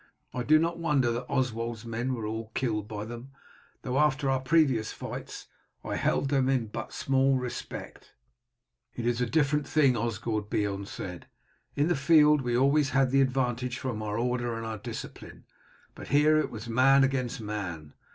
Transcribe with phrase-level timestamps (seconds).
[0.33, 3.29] I do not wonder that Oswald's men were all killed by them,
[3.83, 5.45] though after our previous fights
[5.83, 8.11] I held them in but small respect."
[8.95, 11.27] "It is a different thing, Osgod," Beorn said.
[11.75, 15.43] "In the field we have always had the advantage from our order and our discipline;
[15.93, 17.93] but here it was man against man.